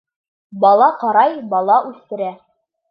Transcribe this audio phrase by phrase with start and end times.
[0.63, 2.37] Бала ҡарай, бала үҫтерә.